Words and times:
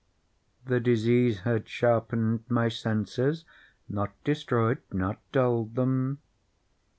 The 0.65 0.79
disease 0.79 1.41
had 1.41 1.69
sharpened 1.69 2.45
my 2.49 2.69
senses—not 2.69 4.15
destroyed—not 4.23 5.19
dulled 5.31 5.75
them. 5.75 6.17